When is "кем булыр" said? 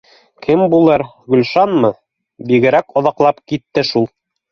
0.45-1.01